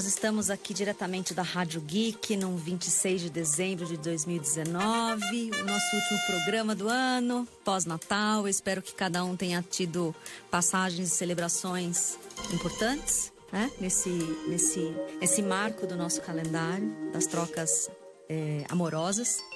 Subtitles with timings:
[0.00, 5.94] nós estamos aqui diretamente da Rádio Geek, no 26 de dezembro de 2019, o nosso
[5.94, 8.48] último programa do ano, pós-Natal.
[8.48, 10.16] Espero que cada um tenha tido
[10.50, 12.16] passagens e celebrações
[12.50, 13.70] importantes, né?
[13.78, 14.08] Nesse,
[14.48, 14.90] nesse,
[15.20, 17.90] nesse marco do nosso calendário, das trocas
[18.26, 19.49] é, amorosas.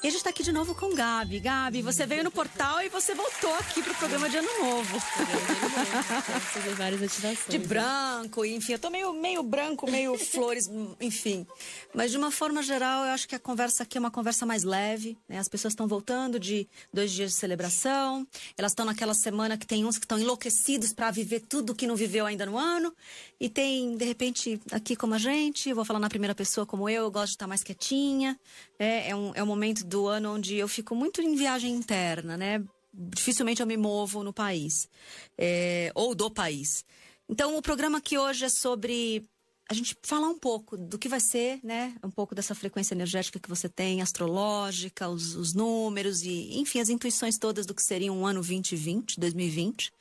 [0.00, 1.40] E a gente está aqui de novo com Gabi.
[1.40, 5.00] Gabi, você veio no portal e você voltou aqui pro programa de Ano Novo.
[5.00, 7.48] Fazer várias ativações.
[7.48, 8.74] De branco, enfim.
[8.74, 11.44] Eu tô meio, meio branco, meio flores, enfim.
[11.92, 14.62] Mas de uma forma geral, eu acho que a conversa aqui é uma conversa mais
[14.62, 15.18] leve.
[15.28, 15.38] Né?
[15.38, 18.24] As pessoas estão voltando de dois dias de celebração.
[18.56, 21.96] Elas estão naquela semana que tem uns que estão enlouquecidos para viver tudo que não
[21.96, 22.94] viveu ainda no ano.
[23.40, 26.88] E tem, de repente, aqui como a gente, eu vou falar na primeira pessoa como
[26.88, 28.38] eu, eu gosto de estar mais quietinha.
[28.78, 32.36] É, é, um, é um momento do ano onde eu fico muito em viagem interna,
[32.36, 32.62] né?
[32.92, 34.88] Dificilmente eu me movo no país,
[35.36, 36.84] é, ou do país.
[37.28, 39.24] Então, o programa aqui hoje é sobre
[39.70, 41.94] a gente falar um pouco do que vai ser, né?
[42.02, 46.88] Um pouco dessa frequência energética que você tem, astrológica, os, os números e, enfim, as
[46.88, 49.92] intuições todas do que seria um ano 2020, 2020.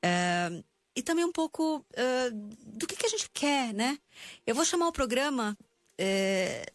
[0.00, 0.62] É,
[0.94, 3.98] e também um pouco uh, do que, que, a gente quer, né?
[4.46, 5.56] Eu vou chamar o programa
[5.98, 6.72] é,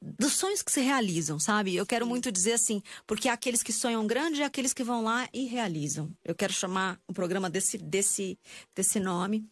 [0.00, 1.76] dos sonhos que se realizam, sabe?
[1.76, 5.02] Eu quero muito dizer assim, porque há aqueles que sonham grande e aqueles que vão
[5.02, 6.10] lá e realizam.
[6.24, 8.38] Eu quero chamar o programa desse, desse,
[8.74, 9.44] desse nome.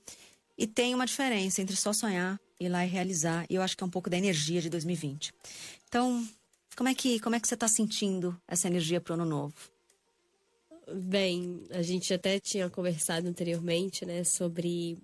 [0.56, 3.44] E tem uma diferença entre só sonhar, ir lá e realizar.
[3.50, 5.32] E eu acho que é um pouco da energia de 2020.
[5.88, 6.26] Então,
[6.76, 9.54] como é que, como é que você está sentindo essa energia para o ano novo?
[10.92, 14.98] Bem, a gente até tinha conversado anteriormente, né, sobre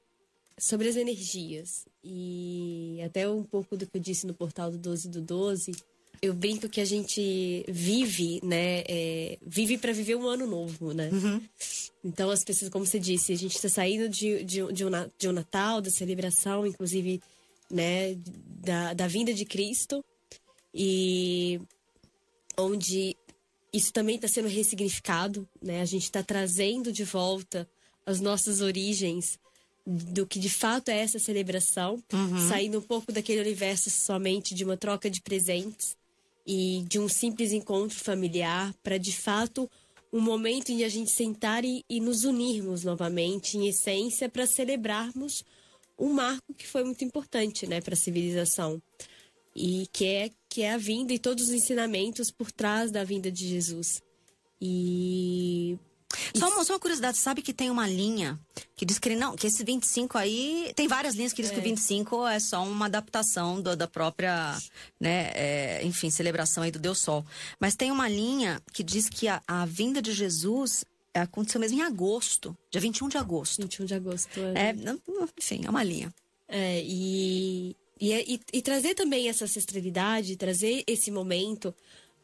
[0.61, 1.87] sobre as energias.
[2.05, 5.73] E até um pouco do que eu disse no portal do 12 do 12,
[6.21, 8.85] eu brinco que a gente vive, né?
[8.87, 11.09] É, vive para viver um ano novo, né?
[11.11, 11.41] Uhum.
[12.05, 15.29] Então, as pessoas, como você disse, a gente está saindo de, de, de, um, de
[15.29, 17.23] um Natal, da celebração, inclusive,
[17.71, 18.15] né?
[18.63, 20.05] Da, da vinda de Cristo.
[20.75, 21.59] E
[22.59, 23.17] onde
[23.73, 25.81] isso também está sendo ressignificado, né?
[25.81, 27.67] A gente está trazendo de volta
[28.05, 29.39] as nossas origens
[29.87, 32.49] do que de fato é essa celebração, uhum.
[32.49, 35.97] saindo um pouco daquele universo somente de uma troca de presentes
[36.47, 39.71] e de um simples encontro familiar para de fato
[40.13, 45.45] um momento em a gente sentar e, e nos unirmos novamente, em essência, para celebrarmos
[45.99, 48.83] um marco que foi muito importante, né, para a civilização
[49.55, 53.31] e que é que é a vinda e todos os ensinamentos por trás da vinda
[53.31, 54.03] de Jesus.
[54.61, 55.79] E
[56.35, 58.39] só uma, só uma curiosidade, sabe que tem uma linha
[58.77, 60.73] que diz que não, que esse 25 aí.
[60.75, 61.55] Tem várias linhas que diz é.
[61.55, 64.57] que o 25 é só uma adaptação do, da própria,
[64.99, 67.25] né, é, enfim, celebração aí do Deus Sol.
[67.59, 71.83] Mas tem uma linha que diz que a, a vinda de Jesus aconteceu mesmo em
[71.83, 73.63] agosto, dia 21 de agosto.
[73.63, 74.41] 21 de agosto.
[74.55, 74.75] É, é
[75.37, 76.13] enfim, é uma linha.
[76.49, 81.75] É, e, e, e, e trazer também essa ancestralidade, trazer esse momento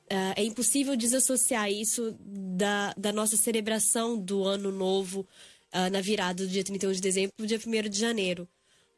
[0.06, 5.27] Uh, é impossível desassociar isso da, da nossa celebração do ano novo
[5.75, 8.49] uh, na virada do dia 31 de dezembro para o dia 1 de janeiro.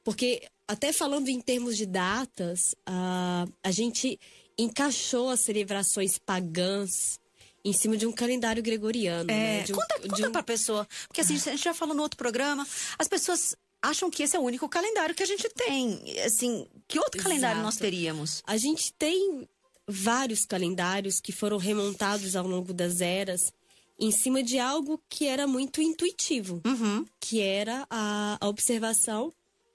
[0.04, 4.18] Porque, até falando em termos de datas, uh, a gente
[4.58, 7.18] encaixou as celebrações pagãs
[7.64, 9.30] em cima de um calendário gregoriano.
[9.30, 9.64] É, né?
[9.70, 10.32] um, conta conta um...
[10.32, 10.86] pra pessoa.
[11.06, 12.66] Porque assim, a gente já falou no outro programa,
[12.98, 16.02] as pessoas acham que esse é o único calendário que a gente tem.
[16.24, 17.28] Assim, que outro Exato.
[17.28, 18.42] calendário nós teríamos?
[18.46, 19.48] A gente tem
[19.88, 23.52] vários calendários que foram remontados ao longo das eras
[23.98, 27.04] em cima de algo que era muito intuitivo, uhum.
[27.18, 29.32] que era a, a observação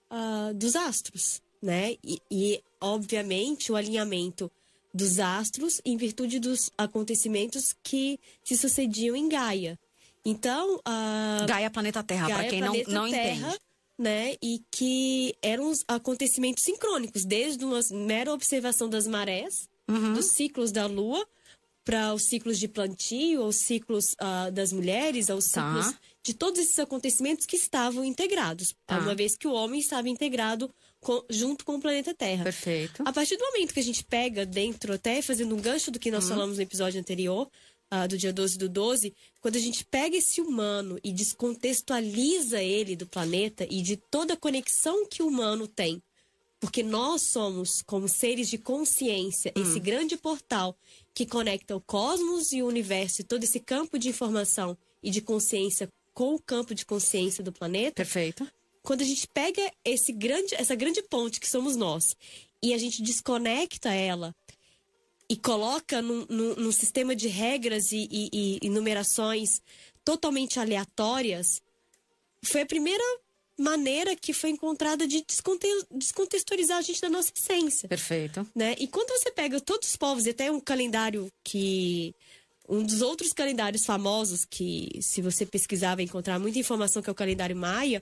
[0.10, 1.98] uh, dos astros, né?
[2.04, 4.50] E, e, obviamente, o alinhamento
[4.94, 9.78] dos astros em virtude dos acontecimentos que se sucediam em Gaia.
[10.24, 13.60] Então, uh, Gaia planeta Terra, para quem não, não Terra, entende.
[13.96, 20.14] Né, e que eram os acontecimentos sincrônicos, desde uma mera observação das marés, uhum.
[20.14, 21.26] dos ciclos da lua
[21.84, 25.76] para os ciclos de plantio, os ciclos uh, das mulheres, aos tá.
[25.76, 29.00] ciclos de todos esses acontecimentos que estavam integrados, tá.
[29.00, 32.46] uma vez que o homem estava integrado com, junto com o planeta Terra.
[32.46, 33.04] Perfeito.
[33.06, 36.10] A partir do momento que a gente pega dentro, até fazendo um gancho do que
[36.10, 36.30] nós uhum.
[36.30, 37.50] falamos no episódio anterior,
[37.94, 42.96] uh, do dia 12 do 12, quando a gente pega esse humano e descontextualiza ele
[42.96, 46.02] do planeta e de toda a conexão que o humano tem
[46.64, 49.62] porque nós somos, como seres de consciência, hum.
[49.62, 50.74] esse grande portal
[51.14, 55.20] que conecta o cosmos e o universo e todo esse campo de informação e de
[55.20, 57.96] consciência com o campo de consciência do planeta.
[57.96, 58.48] Perfeito.
[58.82, 62.16] Quando a gente pega esse grande, essa grande ponte que somos nós
[62.62, 64.34] e a gente desconecta ela
[65.30, 69.62] e coloca num, num, num sistema de regras e, e, e numerações
[70.06, 71.62] totalmente aleatórias,
[72.42, 73.04] foi a primeira
[73.58, 75.24] maneira que foi encontrada de
[75.92, 77.88] descontextualizar a gente da nossa essência.
[77.88, 78.48] Perfeito.
[78.56, 78.76] Né?
[78.80, 82.16] E quando você pega todos os povos, e até um calendário que
[82.68, 87.12] um dos outros calendários famosos que, se você pesquisar, vai encontrar muita informação, que é
[87.12, 88.02] o calendário maia.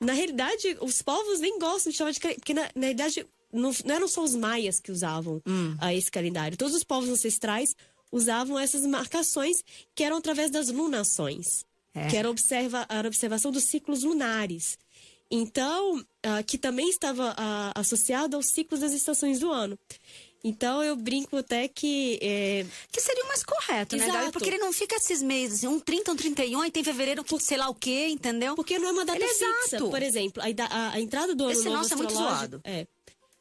[0.00, 3.94] Na realidade, os povos nem gostam de chamar de porque na, na realidade não, não,
[3.94, 5.76] eram só os maias que usavam hum.
[5.80, 6.56] uh, esse calendário.
[6.56, 7.76] Todos os povos ancestrais
[8.10, 9.62] usavam essas marcações
[9.94, 11.64] que eram através das lunações,
[11.94, 12.08] é.
[12.08, 14.78] que era, observa, a observação dos ciclos lunares.
[15.30, 19.78] Então, uh, que também estava uh, associado aos ciclos das estações do ano.
[20.42, 22.18] Então eu brinco até que.
[22.22, 22.64] É...
[22.92, 24.12] Que seria o mais correto, Exato.
[24.12, 24.32] né, Gabi?
[24.32, 27.58] Porque ele não fica esses meses, um 30, um 31, e tem fevereiro, que sei
[27.58, 28.54] lá o quê, entendeu?
[28.54, 29.76] Porque não é uma data ele é fixa.
[29.76, 29.90] Exato.
[29.90, 32.60] Por exemplo, a, a, a entrada do ano Esse novo nosso é muito zoado.
[32.64, 32.86] É.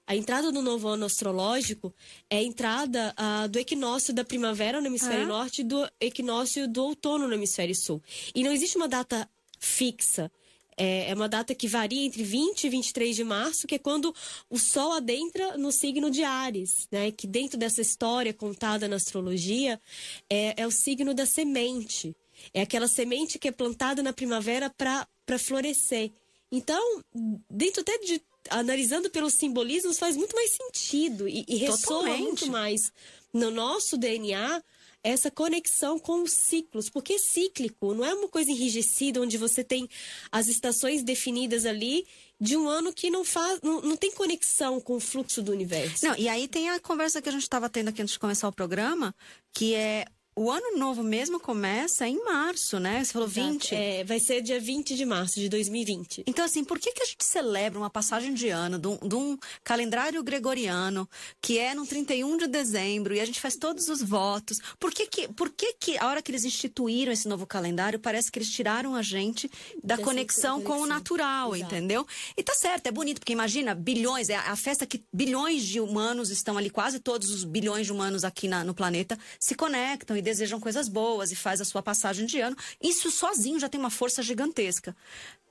[0.07, 1.94] A entrada do novo ano astrológico
[2.30, 5.28] é a entrada uh, do equinócio da primavera no hemisfério ah.
[5.28, 8.01] norte e do equinócio do outono no hemisfério sul.
[8.33, 9.30] E não existe uma data
[9.60, 10.31] fixa.
[10.77, 14.13] É, é, uma data que varia entre 20 e 23 de março, que é quando
[14.47, 17.12] o Sol adentra no signo de Ares, né?
[17.12, 19.81] Que dentro dessa história contada na astrologia
[20.29, 22.15] é, é o signo da semente.
[22.53, 26.12] É aquela semente que é plantada na primavera para florescer.
[26.51, 27.03] Então,
[27.50, 32.94] dentro até de analisando pelos simbolismos, faz muito mais sentido e, e ressoa muito mais
[33.33, 34.63] no nosso DNA
[35.09, 39.63] essa conexão com os ciclos, porque é cíclico, não é uma coisa enrijecida onde você
[39.63, 39.88] tem
[40.31, 42.06] as estações definidas ali
[42.39, 46.06] de um ano que não faz, não, não tem conexão com o fluxo do universo.
[46.06, 48.48] Não, e aí tem a conversa que a gente estava tendo aqui antes de começar
[48.48, 49.15] o programa,
[49.54, 50.06] que é
[50.38, 53.04] o ano novo mesmo começa em março, né?
[53.04, 53.54] Você falou Exato.
[53.54, 53.74] 20.
[53.74, 56.25] É, vai ser dia 20 de março de 2020.
[56.28, 59.16] Então, assim, por que, que a gente celebra uma passagem de ano de um, de
[59.16, 61.10] um calendário gregoriano
[61.42, 64.60] que é no 31 de dezembro e a gente faz todos os votos?
[64.80, 68.31] Por que que, por que que a hora que eles instituíram esse novo calendário, parece
[68.31, 69.50] que eles tiraram a gente
[69.83, 71.74] da conexão, conexão com o natural, Exato.
[71.74, 72.06] entendeu?
[72.38, 76.30] E tá certo, é bonito, porque imagina, bilhões, é a festa que bilhões de humanos
[76.30, 80.26] estão ali, quase todos os bilhões de humanos aqui na, no planeta se conectam e
[80.27, 82.56] desejam coisas boas e faz a sua passagem de ano.
[82.81, 84.95] Isso sozinho já tem uma força gigantesca.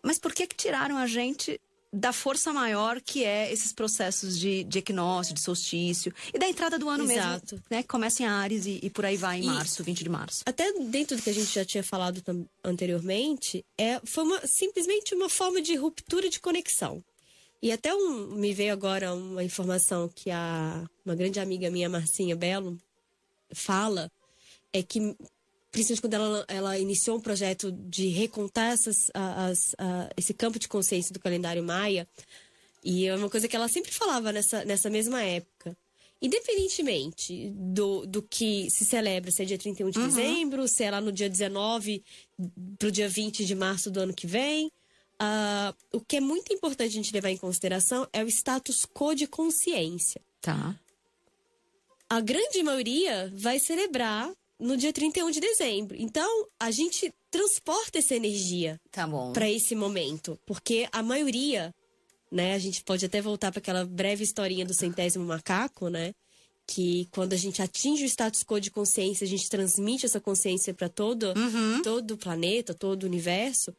[0.02, 1.58] Mas por que, que tiraram a gente
[1.92, 6.78] da força maior que é esses processos de, de equinócio, de solstício e da entrada
[6.78, 7.54] do ano Exato.
[7.54, 7.82] mesmo, né?
[7.82, 10.42] Que começa em Ares e, e por aí vai em e março, 20 de março.
[10.44, 12.22] Até dentro do que a gente já tinha falado
[12.62, 17.02] anteriormente, é, foi uma, simplesmente uma forma de ruptura de conexão.
[17.62, 22.36] E até um, me veio agora uma informação que a, uma grande amiga minha, Marcinha
[22.36, 22.78] Belo,
[23.54, 24.10] fala
[24.78, 25.16] é que
[25.70, 29.74] principalmente quando ela, ela iniciou um projeto de recontar essas, as,
[30.16, 32.08] esse campo de consciência do calendário maia,
[32.82, 35.76] e é uma coisa que ela sempre falava nessa, nessa mesma época.
[36.22, 40.06] Independentemente do, do que se celebra, se é dia 31 de uhum.
[40.06, 42.02] dezembro, se é lá no dia 19
[42.78, 44.68] para o dia 20 de março do ano que vem,
[45.20, 49.14] uh, o que é muito importante a gente levar em consideração é o status quo
[49.14, 50.22] de consciência.
[50.40, 50.74] Tá.
[52.08, 55.96] A grande maioria vai celebrar no dia 31 de dezembro.
[55.98, 61.74] Então, a gente transporta essa energia tá para esse momento, porque a maioria,
[62.30, 66.14] né, a gente pode até voltar para aquela breve historinha do centésimo macaco, né?
[66.66, 70.74] Que quando a gente atinge o status quo de consciência, a gente transmite essa consciência
[70.74, 71.82] para todo, uhum.
[71.82, 73.70] todo o planeta, todo o universo.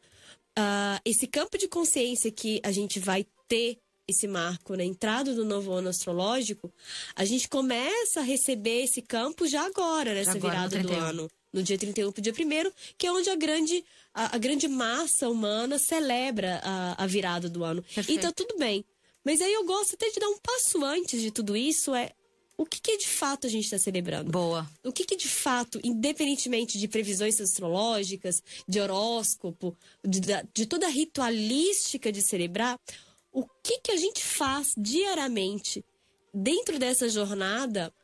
[0.58, 5.44] Uh, esse campo de consciência que a gente vai ter esse marco na entrada do
[5.44, 6.72] novo ano astrológico,
[7.14, 11.30] a gente começa a receber esse campo já agora, nessa agora, virada do ano.
[11.52, 13.84] No dia 31 para o dia 1 que é onde a grande,
[14.14, 17.82] a, a grande massa humana celebra a, a virada do ano.
[17.82, 18.18] Perfeito.
[18.18, 18.84] Então, tudo bem.
[19.24, 22.12] Mas aí eu gosto até de dar um passo antes de tudo isso, é
[22.56, 24.32] o que, que de fato a gente está celebrando?
[24.32, 24.68] Boa.
[24.82, 30.20] O que, que de fato, independentemente de previsões astrológicas, de horóscopo, de,
[30.52, 32.76] de toda a ritualística de celebrar,
[33.38, 35.84] o que, que a gente faz diariamente
[36.34, 37.94] dentro dessa jornada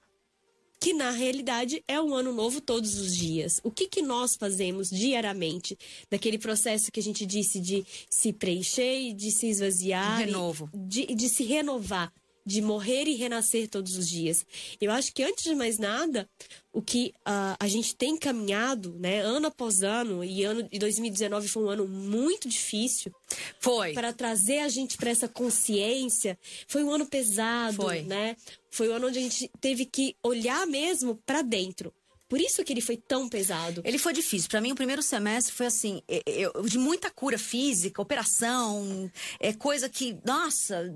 [0.80, 3.60] que na realidade é um ano novo todos os dias.
[3.64, 5.76] O que, que nós fazemos diariamente
[6.10, 10.70] daquele processo que a gente disse de se preencher, de se esvaziar, Renovo.
[10.72, 12.12] De, de se renovar,
[12.44, 14.44] de morrer e renascer todos os dias.
[14.80, 16.28] Eu acho que antes de mais nada,
[16.72, 21.48] o que uh, a gente tem caminhado, né, ano após ano, e ano de 2019
[21.48, 23.12] foi um ano muito difícil.
[23.60, 23.92] Foi.
[23.92, 26.38] Para trazer a gente para essa consciência.
[26.68, 28.02] Foi um ano pesado, foi.
[28.02, 28.36] né?
[28.70, 31.92] Foi um ano onde a gente teve que olhar mesmo para dentro.
[32.34, 33.80] Por isso que ele foi tão pesado.
[33.84, 34.50] Ele foi difícil.
[34.50, 39.88] Para mim, o primeiro semestre foi assim, eu, de muita cura física, operação, é coisa
[39.88, 40.92] que, nossa.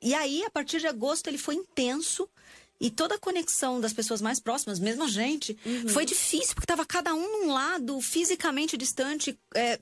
[0.00, 2.26] E aí, a partir de agosto, ele foi intenso.
[2.80, 5.90] E toda a conexão das pessoas mais próximas, mesmo a gente, uhum.
[5.90, 9.78] foi difícil, porque estava cada um num lado, fisicamente distante, é,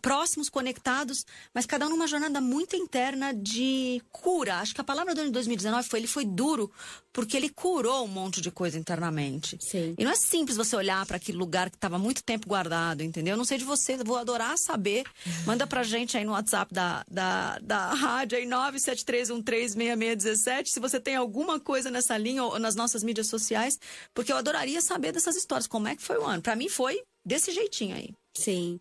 [0.00, 4.56] próximos, conectados, mas cada um numa jornada muito interna de cura.
[4.56, 6.70] Acho que a palavra do ano de 2019 foi ele foi duro
[7.12, 9.58] porque ele curou um monte de coisa internamente.
[9.60, 9.94] Sim.
[9.98, 13.32] E não é simples você olhar para aquele lugar que estava muito tempo guardado, entendeu?
[13.32, 15.04] Eu não sei de você, vou adorar saber.
[15.44, 21.16] Manda pra gente aí no WhatsApp da, da, da rádio aí 973136617 se você tem
[21.16, 23.80] alguma coisa nessa linha ou nas nossas mídias sociais,
[24.14, 25.66] porque eu adoraria saber dessas histórias.
[25.66, 26.42] Como é que foi o ano?
[26.42, 28.14] Para mim foi desse jeitinho aí.
[28.34, 28.78] Sim.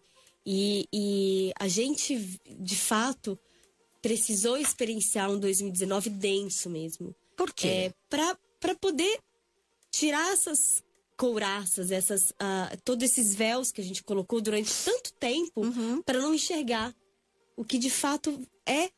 [0.49, 2.17] E, e a gente,
[2.57, 3.37] de fato,
[4.01, 7.13] precisou experienciar um 2019 denso mesmo.
[7.35, 7.67] Por quê?
[7.67, 9.19] É, para poder
[9.91, 10.81] tirar essas
[11.17, 16.01] couraças, essas, uh, todos esses véus que a gente colocou durante tanto tempo Uhum.
[16.01, 16.95] para não enxergar
[17.57, 18.89] o que de fato é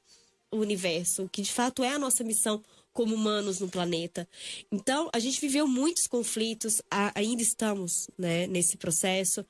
[0.52, 2.64] o universo, o que de fato é a nossa missão
[3.00, 4.28] como humanos no planeta.
[4.70, 6.82] Então, a gente viveu muitos conflitos,
[7.16, 9.46] ainda estamos né, nesse processo.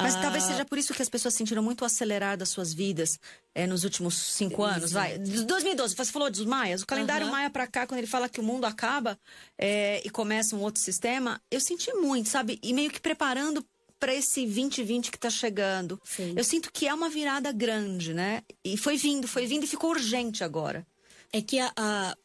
[0.00, 3.20] Mas Ah, talvez seja por isso que as pessoas sentiram muito acelerar das suas vidas
[3.54, 5.18] é, nos últimos cinco anos, vai.
[5.18, 6.80] De 2012, você falou dos maias.
[6.80, 7.32] O calendário Aham.
[7.32, 9.18] maia pra cá, quando ele fala que o mundo acaba
[9.58, 12.58] é, e começa um outro sistema, eu senti muito, sabe?
[12.62, 13.62] E meio que preparando
[14.00, 16.00] para esse 2020 que tá chegando.
[16.04, 16.32] Sim.
[16.34, 18.40] Eu sinto que é uma virada grande, né?
[18.64, 20.86] E foi vindo, foi vindo e ficou urgente agora.
[21.32, 22.16] É que a, a-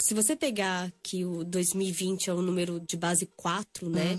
[0.00, 4.18] se você pegar que o 2020 é o número de base 4, né?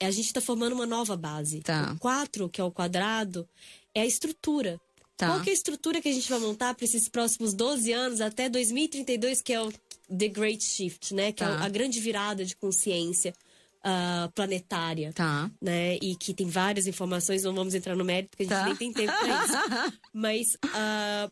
[0.00, 1.56] é A gente está formando uma nova base.
[1.56, 1.62] Uhum.
[1.62, 1.92] Tá.
[1.94, 3.48] O 4, que é o quadrado,
[3.94, 4.80] é a estrutura.
[5.16, 5.26] Tá.
[5.28, 8.20] Qual que é a estrutura que a gente vai montar para esses próximos 12 anos
[8.20, 9.72] até 2032, que é o
[10.16, 11.32] The Great Shift, né?
[11.32, 11.64] Que é Tá.
[11.64, 13.34] a grande virada de consciência
[13.82, 15.12] ah, planetária.
[15.12, 15.50] Tá.
[15.60, 15.96] Né?
[16.00, 18.64] E que tem várias informações, não vamos entrar no mérito, porque a gente Tá.
[18.66, 19.52] nem tem tempo para isso.
[20.12, 21.28] Mas ah,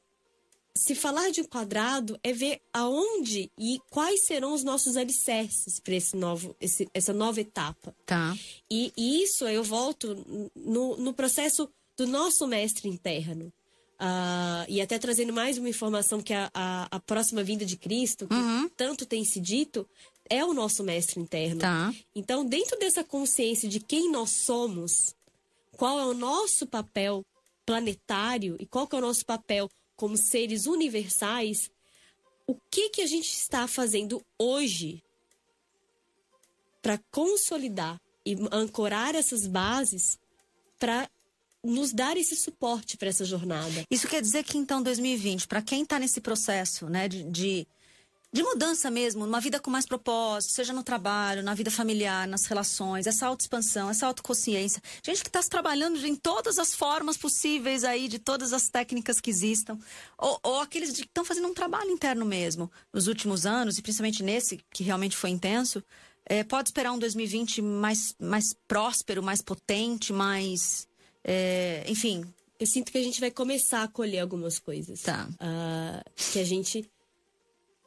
[0.76, 5.94] se falar de um quadrado é ver aonde e quais serão os nossos alicerces para
[5.94, 7.94] esse novo, esse- essa nova etapa.
[8.04, 8.36] Tá.
[8.70, 10.14] E, e isso eu volto
[10.54, 13.52] no, no processo do nosso mestre interno.
[13.98, 18.26] Ah, e até trazendo mais uma informação que a, a, a próxima vinda de Cristo,
[18.28, 18.68] que Uhum.
[18.76, 19.88] tanto tem se dito,
[20.28, 21.60] é o nosso mestre interno.
[21.60, 21.94] Tá.
[22.14, 25.14] Então, dentro dessa consciência de quem nós somos,
[25.78, 27.24] qual é o nosso papel
[27.64, 31.70] planetário e qual que é o nosso papel como seres universais,
[32.46, 35.02] o que que a gente está fazendo hoje
[36.80, 40.18] para consolidar e ancorar essas bases
[40.78, 41.10] para
[41.64, 43.84] nos dar esse suporte para essa jornada.
[43.90, 47.66] Isso quer dizer que então 2020, para quem está nesse processo, né, de, de,
[48.32, 52.44] de mudança mesmo, uma vida com mais propósito, seja no trabalho, na vida familiar, nas
[52.46, 57.84] relações, essa autoexpansão, essa autoconsciência, gente que está se trabalhando em todas as formas possíveis
[57.84, 59.78] aí, de todas as técnicas que existam,
[60.18, 64.22] ou, ou aqueles que estão fazendo um trabalho interno mesmo nos últimos anos, e principalmente
[64.22, 65.82] nesse, que realmente foi intenso,
[66.26, 70.88] é, pode esperar um 2020 mais, mais próspero, mais potente, mais.
[71.24, 72.24] é, enfim,
[72.58, 75.02] Eu sinto que a gente vai começar a colher algumas coisas.
[75.02, 75.28] Tá.
[75.38, 76.02] Ah,
[76.32, 76.90] que a gente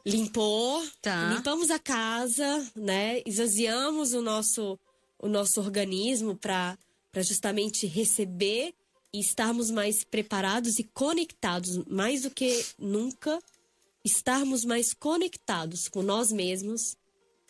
[0.05, 1.33] limpou, Tá.
[1.33, 3.21] limpamos a casa, né?
[3.25, 4.79] Esvaziamos o nosso,
[5.17, 6.77] o nosso organismo para
[7.17, 8.73] justamente receber
[9.13, 13.39] e estarmos mais preparados e conectados, mais do que nunca,
[14.03, 16.95] estarmos mais conectados com nós mesmos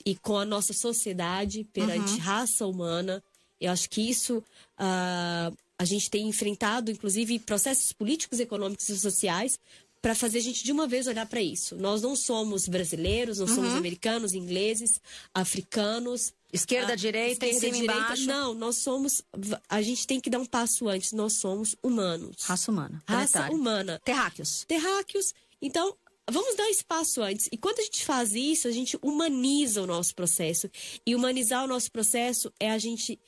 [0.05, 3.21] e com a nossa sociedade perante raça humana.
[3.59, 4.41] Eu acho que isso
[4.77, 9.59] ah, a gente tem enfrentado, inclusive, processos políticos, econômicos e sociais
[10.01, 11.75] para fazer a gente de uma vez olhar para isso.
[11.75, 15.01] Nós não somos brasileiros, não somos americanos, ingleses,
[15.33, 16.33] africanos.
[16.51, 18.01] Esquerda, ah, direita, em esquerda, cima e direita.
[18.03, 18.25] embaixo.
[18.25, 19.21] Não, nós somos.
[19.67, 21.11] A gente tem que dar um passo antes.
[21.11, 22.37] Nós somos humanos.
[22.43, 23.03] Raça humana.
[23.07, 23.55] Raça planetária.
[23.55, 24.65] humana Terráqueos.
[24.67, 25.33] terráqueos.
[25.61, 25.95] Então,
[26.31, 27.49] vamos dar espaço antes.
[27.51, 30.69] E quando a gente faz isso, a gente humaniza o nosso processo.
[31.05, 33.19] E humanizar o nosso processo é a gente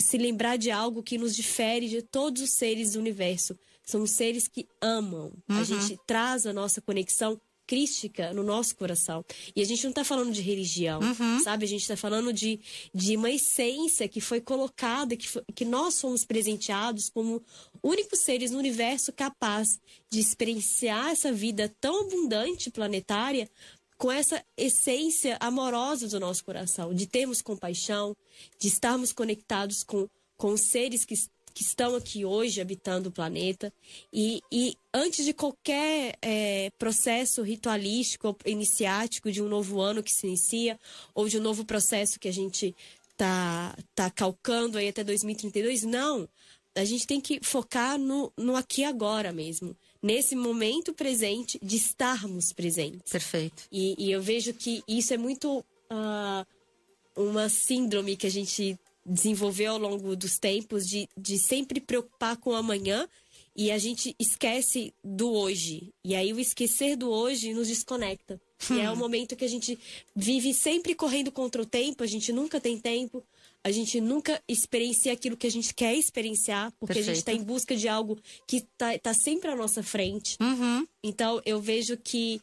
[0.00, 3.58] se lembrar de algo que nos difere de todos os seres do universo.
[3.86, 5.32] São seres que amam.
[5.48, 9.24] A gente traz a nossa conexão crística no nosso coração.
[9.54, 11.00] E a gente não está falando de religião,
[11.42, 11.64] sabe?
[11.64, 12.60] A gente está falando de,
[12.94, 17.42] de uma essência que foi colocada, que, foi- que nós somos presenteados como
[17.82, 23.50] únicos seres no universo capaz de experienciar essa vida tão abundante planetária
[23.98, 28.14] com essa essência amorosa do nosso coração, de termos compaixão,
[28.60, 31.14] de estarmos conectados com, com seres que,
[31.56, 33.72] que estão aqui hoje habitando o planeta.
[34.12, 40.12] E, e antes de qualquer eh, processo ritualístico ou iniciático de um novo ano que
[40.12, 40.78] se inicia,
[41.14, 42.76] ou de um novo processo que a gente
[43.16, 46.28] tá, tá calcando aí até 2032, não.
[46.74, 49.74] A gente tem que focar no, no aqui e agora mesmo.
[50.02, 53.10] Nesse momento presente de estarmos presentes.
[53.10, 53.62] Perfeito.
[53.72, 56.46] E, e eu vejo que isso é muito ah,
[57.16, 62.50] uma síndrome que a gente desenvolveu ao longo dos tempos de, de sempre preocupar com
[62.50, 63.08] o amanhã
[63.54, 65.90] e a gente esquece do hoje.
[66.04, 68.38] E aí o esquecer do hoje nos desconecta.
[68.70, 69.78] E é o momento que a gente
[70.14, 73.22] vive sempre correndo contra o tempo, a gente nunca tem tempo,
[73.62, 77.42] a gente nunca experiencia aquilo que a gente quer experienciar, porque a gente está em
[77.42, 80.36] busca de algo que está tá sempre à nossa frente.
[80.40, 80.86] Uhum.
[81.02, 82.40] Então eu vejo que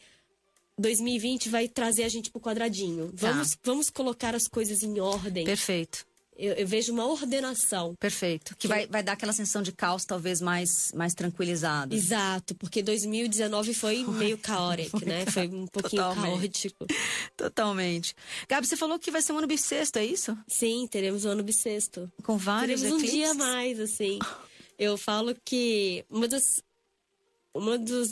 [0.77, 3.11] 2020 vai trazer a gente pro quadradinho.
[3.13, 3.57] Vamos, Tá.
[3.63, 5.45] vamos colocar as coisas em ordem.
[5.45, 6.05] Perfeito.
[6.35, 7.93] Eu, eu vejo uma ordenação.
[7.99, 8.55] Perfeito.
[8.55, 11.93] Que, Que- vai, vai dar aquela sensação de caos, talvez mais, mais tranquilizado.
[11.95, 15.25] Exato, porque 2019 foi meio caótico, né?
[15.27, 16.69] Foi um pouquinho Totalmente.
[16.69, 16.85] caótico.
[17.37, 18.15] Totalmente.
[18.49, 20.37] Gabi, você falou que vai ser um ano bissexto, é isso?
[20.47, 22.11] Sim, teremos o ano bissexto.
[22.23, 23.19] Com vários Teremos um eclipses?
[23.19, 24.19] dia a mais, assim.
[24.77, 26.61] Eu falo que uma das
[27.53, 28.11] uma dos,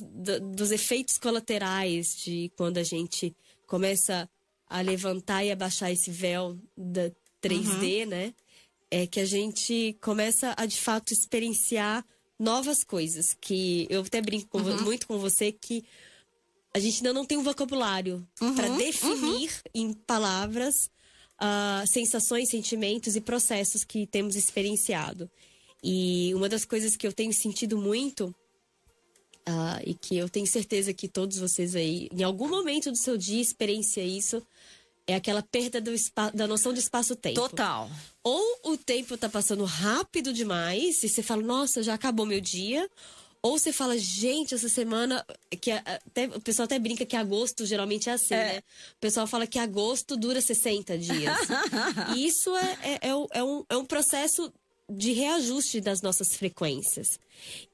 [0.55, 3.35] dos efeitos colaterais de quando a gente
[3.65, 4.29] começa
[4.67, 7.11] a levantar e abaixar esse véu da
[7.41, 8.33] 3D, né?
[8.89, 12.05] É que a gente começa a de fato experienciar
[12.37, 13.35] novas coisas.
[13.39, 15.83] Que eu até brinco com vo- muito com você que
[16.73, 20.89] a gente ainda não tem um vocabulário para definir em palavras
[21.39, 25.29] ah, sensações, sentimentos e processos que temos experienciado.
[25.83, 28.33] E uma das coisas que eu tenho sentido muito
[29.45, 33.17] ah, e que eu tenho certeza que todos vocês aí, em algum momento do seu
[33.17, 34.41] dia, experiencia isso,
[35.11, 35.81] é aquela perda
[36.33, 37.39] da noção de espaço-tempo.
[37.39, 37.89] Total.
[38.23, 42.89] Ou o tempo tá passando rápido demais e você fala, nossa, já acabou meu dia.
[43.43, 45.25] Ou você fala, gente, essa semana.
[45.59, 48.59] que até, O pessoal até brinca que agosto geralmente é assim, né?
[48.59, 51.35] O pessoal fala que agosto dura 60 dias.
[52.15, 54.53] e isso é, é, é é um, é um processo
[54.87, 57.19] de reajuste das nossas frequências.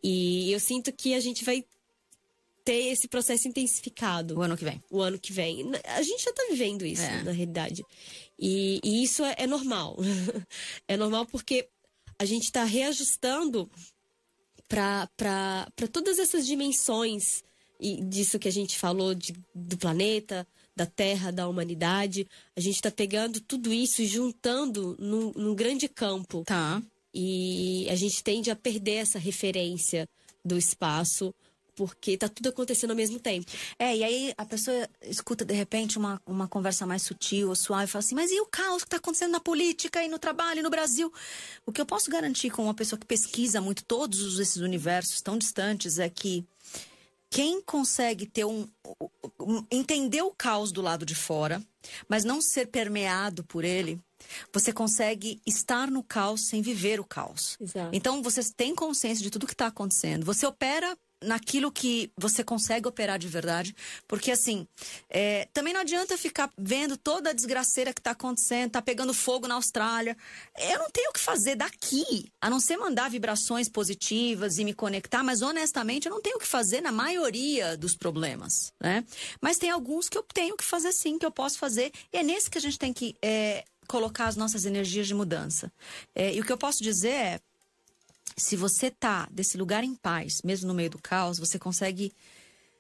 [0.01, 1.65] E eu sinto que a gente vai
[2.67, 4.83] ter esse processo intensificado O ano que vem.
[4.91, 5.71] o ano que vem.
[5.86, 7.24] A gente já tá vivendo isso, É.
[7.24, 7.81] na realidade.
[8.38, 9.95] E, e isso é, é normal.
[10.86, 11.69] é normal porque
[12.19, 13.69] a gente tá reajustando
[14.67, 15.07] para
[15.93, 17.41] todas essas dimensões
[17.80, 22.27] e disso que a gente falou de, do planeta, da Terra, da humanidade.
[22.53, 26.43] A gente tá pegando tudo isso e juntando num, num grande campo.
[26.45, 26.82] Tá.
[27.13, 30.06] E a gente tende a perder essa referência
[30.43, 31.34] do espaço
[31.77, 33.49] porque tá tudo acontecendo ao mesmo tempo.
[33.77, 37.85] É, e aí a pessoa escuta de repente uma, uma conversa mais sutil ou suave
[37.85, 40.59] e fala assim: Mas e o caos que está acontecendo na política e no trabalho
[40.59, 41.13] e no Brasil?
[41.65, 45.21] O que eu posso garantir com uma pessoa que pesquisa muito todos os- esses universos
[45.21, 46.43] tão distantes é que
[47.29, 48.67] quem consegue ter um,
[49.39, 51.61] um- entender o caos do lado de fora,
[52.07, 53.99] mas não ser permeado por ele,
[54.51, 57.57] você consegue estar no caos sem viver o caos.
[57.59, 57.89] Exato.
[57.93, 60.25] Então você tem consciência de tudo que está acontecendo.
[60.25, 63.75] Você opera naquilo que você consegue operar de verdade,
[64.08, 64.67] porque assim
[65.10, 69.47] é, também não adianta ficar vendo toda a desgraceira que está acontecendo, tá pegando fogo
[69.47, 70.15] na Austrália.
[70.58, 74.73] Eu não tenho o que fazer daqui, a não ser mandar vibrações positivas e me
[74.73, 79.03] conectar, mas honestamente eu não tenho o que fazer na maioria dos problemas, né?
[79.41, 82.23] Mas tem alguns que eu tenho que fazer sim, que eu posso fazer, e é
[82.23, 85.71] nesse que a gente tem que é, colocar as nossas energias de mudança.
[86.13, 87.39] É, e o que eu posso dizer é
[88.38, 92.13] se você tá desse lugar em paz, mesmo no meio do caos, você consegue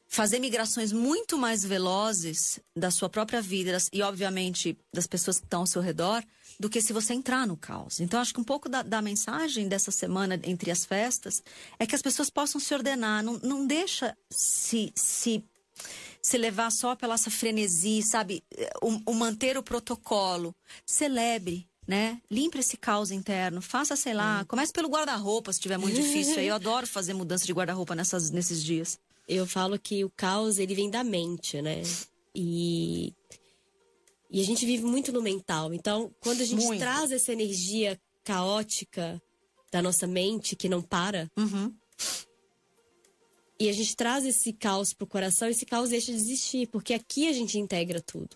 [0.07, 5.61] fazer migrações muito mais velozes da sua própria vida e, obviamente, das pessoas que estão
[5.61, 6.23] ao seu redor,
[6.59, 7.99] do que se você entrar no caos.
[7.99, 11.43] Então, acho que um pouco da, da mensagem dessa semana entre as festas
[11.77, 13.23] é que as pessoas possam se ordenar.
[13.23, 15.43] Não, não deixa se, se
[16.21, 18.43] se levar só pela essa frenesi, sabe?
[18.81, 20.53] O, o manter o protocolo.
[20.85, 22.21] Celebre, né?
[22.29, 23.61] Limpe esse caos interno.
[23.61, 26.39] Faça, sei lá, comece pelo guarda-roupa, se tiver muito difícil.
[26.39, 28.99] eu adoro fazer mudança de guarda-roupa nesses dias.
[29.27, 31.81] Eu falo que o caos ele vem da mente, né?
[32.35, 33.13] E
[34.29, 35.73] e a gente vive muito no mental.
[35.73, 36.79] Então, quando a gente Muito.
[36.79, 39.21] traz essa energia caótica
[39.71, 41.73] da nossa mente que não para, Uhum.
[43.59, 47.27] e a gente traz esse caos pro coração, esse caos deixa de existir, porque aqui
[47.27, 48.35] a gente integra tudo.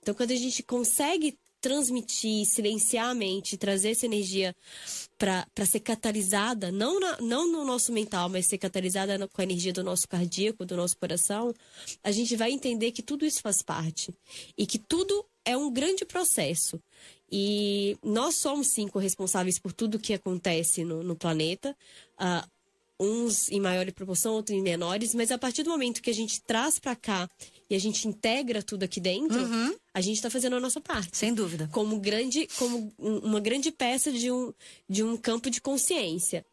[0.00, 4.54] Então, quando a gente consegue transmitir, silenciar a mente, trazer essa energia
[5.18, 9.72] para ser catalisada, não, na- não no nosso mental, mas ser catalisada com a energia
[9.72, 11.52] do nosso cardíaco, do nosso coração,
[12.04, 14.14] a gente vai entender que tudo isso faz parte
[14.56, 16.80] e que tudo é um grande processo.
[17.28, 21.76] E nós somos, sim, corresponsáveis por tudo que acontece no, no planeta.
[22.16, 22.46] Ah,
[22.98, 26.40] uns em maior proporção, outros em menores, mas a partir do momento que a gente
[26.42, 27.28] traz para cá
[27.68, 29.38] e a gente integra tudo aqui dentro,
[29.92, 31.16] a gente está fazendo a nossa parte.
[31.16, 31.68] Sem dúvida.
[31.72, 34.52] Como grande, como um- uma grande peça de um,
[34.88, 36.44] de um campo de consciência.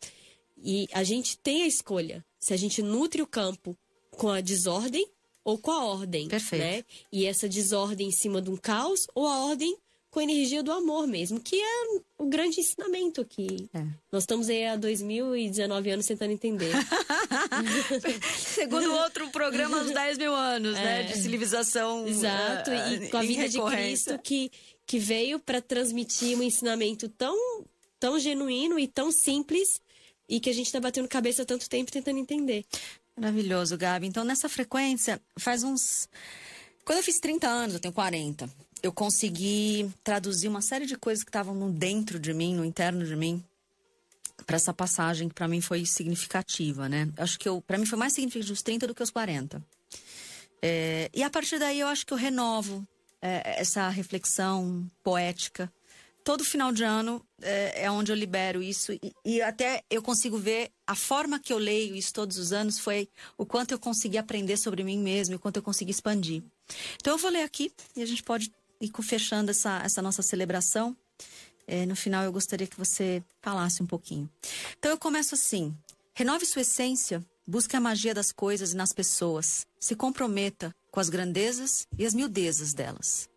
[0.57, 3.77] E a gente tem a escolha se a gente nutre o campo
[4.11, 5.05] com a desordem
[5.43, 6.27] ou com a ordem.
[6.27, 6.61] Perfeito.
[6.63, 6.83] Né?
[7.11, 9.75] E essa desordem em cima de um caos ou a ordem
[10.13, 13.67] com a energia do amor mesmo, que é o grande ensinamento aqui.
[13.73, 13.83] É.
[14.11, 16.71] Nós estamos aí há 2019 anos tentando entender.
[18.37, 21.03] Segundo outro programa, uns 10 mil anos, né, é.
[21.03, 21.11] né?
[21.11, 22.07] De civilização.
[22.07, 24.51] Exato, uh, e com a vida de Cristo que,
[24.85, 27.65] que veio para transmitir um ensinamento tão,
[27.99, 29.81] tão genuíno e tão simples
[30.29, 32.63] e que a gente está batendo cabeça há tanto tempo tentando entender.
[33.19, 34.05] Maravilhoso, Gabi.
[34.05, 36.07] Então, nessa frequência, faz uns.
[36.85, 38.47] Quando eu fiz 30 anos, eu tenho 40
[38.83, 43.15] eu consegui traduzir uma série de coisas que estavam dentro de mim, no interno de
[43.15, 43.41] mim,
[44.45, 47.09] para essa passagem que para mim foi significativa, né?
[47.15, 49.63] Acho que para mim foi mais significativo os 30 do que os 40.
[50.61, 52.85] É, e a partir daí eu acho que eu renovo
[53.21, 55.71] é, essa reflexão poética.
[56.21, 60.37] Todo final de ano é, é onde eu libero isso e, e, até eu consigo
[60.37, 64.17] ver a forma que eu leio isso todos os anos foi o quanto eu consegui
[64.17, 66.41] aprender sobre mim mesmo o quanto eu consegui expandir.
[66.95, 70.95] Então eu vou ler aqui e a gente pode e fechando essa, essa nossa celebração,
[71.67, 74.29] é, no final eu gostaria que você falasse um pouquinho.
[74.77, 75.75] Então eu começo assim:
[76.13, 81.09] renove sua essência, busque a magia das coisas e nas pessoas, se comprometa com as
[81.09, 83.29] grandezas e as miudezas delas.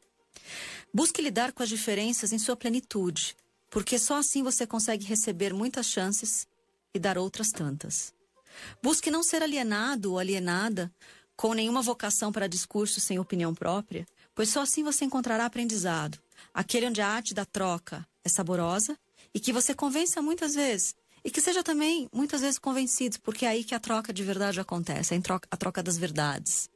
[0.92, 3.36] Busque lidar com as diferenças em sua plenitude,
[3.70, 6.46] porque só assim você consegue receber muitas chances
[6.94, 8.14] e dar outras tantas.
[8.82, 10.90] Busque não ser alienado ou alienada
[11.36, 16.18] com nenhuma vocação para discurso sem opinião própria, pois só assim você encontrará aprendizado,
[16.52, 18.96] aquele onde a arte da troca é saborosa
[19.34, 20.94] e que você convença muitas vezes,
[21.24, 24.60] e que seja também muitas vezes convencido, porque é aí que a troca de verdade
[24.60, 26.68] acontece, a troca, a troca das verdades.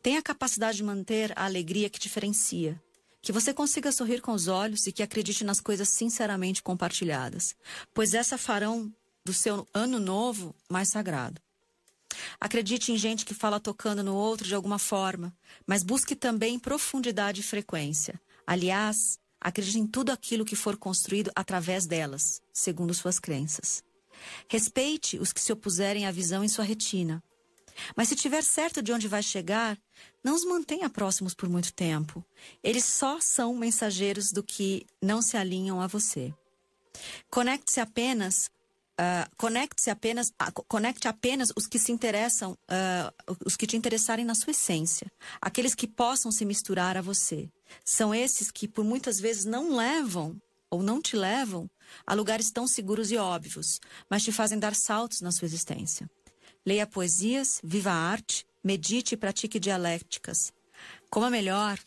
[0.00, 2.80] Tenha a capacidade de manter a alegria que diferencia,
[3.20, 7.56] que você consiga sorrir com os olhos e que acredite nas coisas sinceramente compartilhadas,
[7.92, 8.92] pois essa farão
[9.24, 11.43] do seu ano novo mais sagrado.
[12.40, 15.34] Acredite em gente que fala tocando no outro de alguma forma,
[15.66, 18.20] mas busque também profundidade e frequência.
[18.46, 23.82] Aliás, acredite em tudo aquilo que for construído através delas, segundo suas crenças.
[24.48, 27.22] Respeite os que se opuserem à visão em sua retina.
[27.96, 29.78] Mas se tiver certo de onde vai chegar,
[30.22, 32.24] não os mantenha próximos por muito tempo.
[32.62, 36.32] Eles só são mensageiros do que não se alinham a você.
[37.28, 38.50] Conecte-se apenas
[38.94, 40.32] Uh, conecte-se apenas,
[40.68, 45.74] conecte apenas os que se interessam, uh, os que te interessarem na sua essência, aqueles
[45.74, 47.50] que possam se misturar a você.
[47.84, 51.68] São esses que por muitas vezes não levam ou não te levam
[52.06, 56.08] a lugares tão seguros e óbvios, mas te fazem dar saltos na sua existência.
[56.64, 60.52] Leia poesias, viva a arte, medite e pratique dialéticas.
[61.10, 61.80] Coma melhor,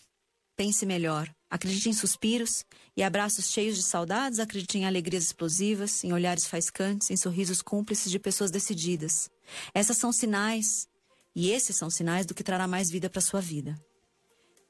[0.57, 6.13] pense melhor, acredite em suspiros e abraços cheios de saudades, acredite em alegrias explosivas, em
[6.13, 9.29] olhares faiscantes, em sorrisos cúmplices de pessoas decididas.
[9.73, 10.87] Essas são sinais,
[11.35, 13.79] e esses são sinais do que trará mais vida para sua vida.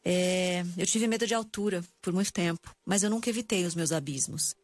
[0.04, 3.92] É, eu tive medo de altura por muito tempo, mas eu nunca evitei os meus
[3.92, 4.56] abismos,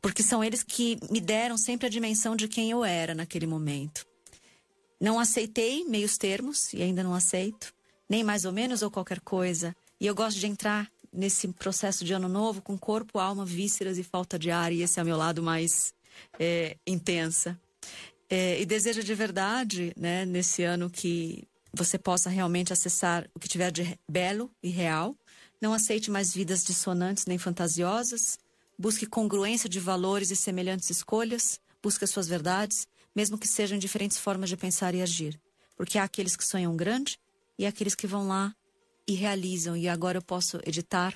[0.00, 4.06] porque são eles que me deram sempre a dimensão de quem eu era naquele momento.
[5.00, 7.74] Não aceitei meios termos e ainda não aceito,
[8.08, 9.74] nem mais ou menos ou qualquer coisa.
[10.00, 14.02] E eu gosto de entrar nesse processo de ano novo com corpo, alma, vísceras e
[14.02, 15.94] falta de ar, e esse é o meu lado mais
[16.38, 17.58] é, intensa.
[18.28, 23.48] É, e desejo de verdade, né, nesse ano, que você possa realmente acessar o que
[23.48, 25.16] tiver de belo e real.
[25.60, 28.38] Não aceite mais vidas dissonantes nem fantasiosas.
[28.78, 31.60] Busque congruência de valores e semelhantes escolhas.
[31.82, 35.38] Busque as suas verdades, mesmo que sejam diferentes formas de pensar e agir.
[35.76, 37.18] Porque há aqueles que sonham grande
[37.58, 38.54] e aqueles que vão lá
[39.06, 39.76] e realizam.
[39.76, 41.14] E agora eu posso editar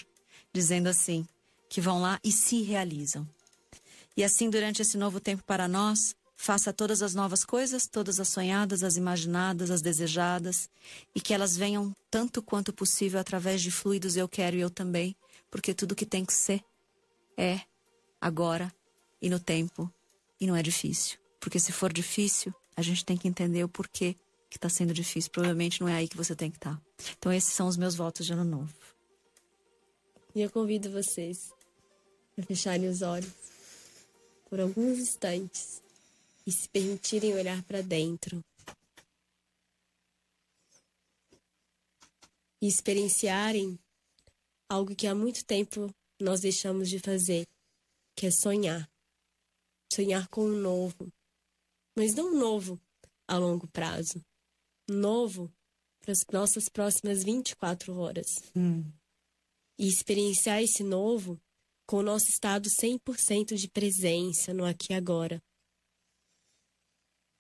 [0.53, 1.27] dizendo assim:
[1.69, 3.29] que vão lá e se realizam.
[4.17, 8.29] E assim, durante esse novo tempo para nós, faça todas as novas coisas, todas as
[8.29, 10.69] sonhadas, as imaginadas, as desejadas,
[11.15, 15.15] e que elas venham tanto quanto possível através de fluidos eu quero e eu também,
[15.51, 16.63] porque tudo que tem que ser
[17.37, 17.61] é
[18.21, 18.73] agora
[19.21, 19.93] e no tempo,
[20.41, 21.19] e não é difícil.
[21.41, 24.17] Porque se for difícil, a gente tem que entender o porquê
[24.49, 25.31] que está sendo difícil.
[25.31, 26.77] Provavelmente não é aí que você tem que estar.
[26.77, 26.83] Tá.
[27.19, 28.75] Então, esses são os meus votos de ano novo.
[30.35, 31.53] E eu convido vocês
[32.37, 33.33] a fecharem os olhos
[34.49, 35.83] por alguns instantes
[36.47, 38.41] e se permitirem olhar para dentro.
[42.61, 43.79] E experienciarem
[44.69, 47.47] algo que há muito tempo nós deixamos de fazer,
[48.17, 48.89] que é sonhar.
[49.93, 51.13] Sonhar com o um novo.
[51.97, 52.81] Mas não um novo
[53.27, 54.25] a longo prazo,
[54.89, 55.53] novo
[56.01, 58.43] para as nossas próximas 24 horas.
[58.57, 58.85] Hum.
[59.79, 61.41] E experienciar esse novo
[61.87, 65.43] com o nosso estado 100% de presença no aqui e agora.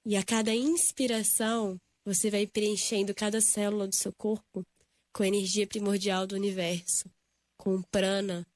[0.04, 4.64] E a cada inspiração, você vai preenchendo cada célula do seu corpo
[5.12, 7.10] com a energia primordial do universo,
[7.58, 8.46] com prana,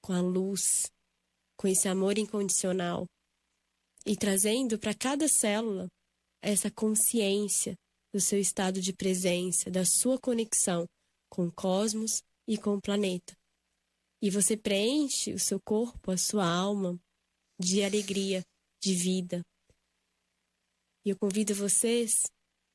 [0.00, 0.90] com a luz,
[1.56, 3.06] com esse amor incondicional
[4.06, 5.88] e trazendo para cada célula
[6.42, 7.74] essa consciência
[8.14, 10.88] do seu estado de presença, da sua conexão
[11.28, 13.36] com o cosmos e com o planeta.
[14.22, 16.96] E você preenche o seu corpo, a sua alma,
[17.58, 18.44] de alegria,
[18.80, 19.42] de vida.
[21.04, 22.30] E eu convido vocês,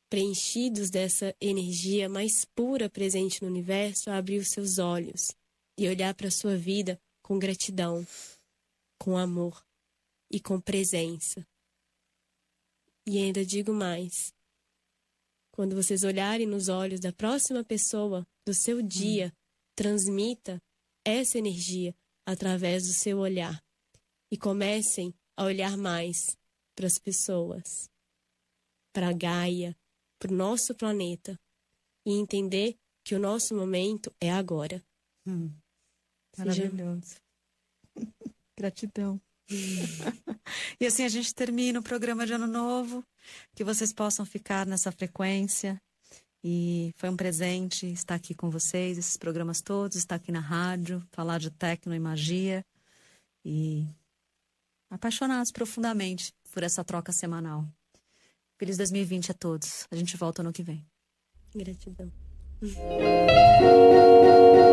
[0.10, 5.32] preenchidos dessa energia mais pura presente no universo, a abrir os seus olhos
[5.78, 8.06] e olhar para a sua vida com gratidão,
[9.00, 9.66] com amor
[10.30, 11.48] e com presença.
[13.08, 14.34] E ainda digo mais:
[15.60, 19.38] quando vocês olharem nos olhos da próxima pessoa do seu dia, hum.
[19.76, 20.64] transmita
[21.04, 21.94] essa energia
[22.26, 23.62] através do seu olhar
[24.32, 26.38] e comecem a olhar mais
[26.74, 27.90] para as pessoas,
[28.94, 29.78] para a Gaia,
[30.18, 31.38] para o nosso planeta
[32.06, 34.82] e entender que o nosso momento é agora.
[35.28, 35.54] Hum.
[36.38, 37.18] Maravilhoso.
[38.58, 39.20] Gratidão.
[40.80, 43.04] e assim a gente termina o programa de Ano Novo.
[43.56, 45.82] Que vocês possam ficar nessa frequência.
[46.44, 51.06] E foi um presente estar aqui com vocês, esses programas todos, estar aqui na rádio,
[51.12, 52.66] falar de tecno e magia.
[53.44, 53.86] E
[54.90, 57.68] apaixonados profundamente por essa troca semanal.
[58.58, 59.86] Feliz 2020 a todos.
[59.92, 60.86] A gente volta ano que vem.
[61.56, 62.12] Gratidão.